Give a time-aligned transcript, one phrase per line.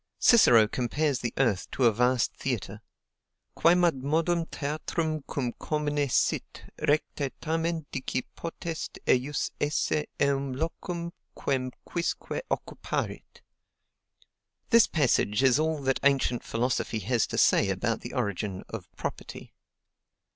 [0.17, 2.81] Cicero compares the earth to a vast theatre:
[3.55, 12.41] Quemadmodum theatrum cum commune sit, recte tamen dici potest ejus esse eum locum quem quisque
[12.49, 13.41] occuparit.
[14.71, 19.53] This passage is all that ancient philosophy has to say about the origin of property.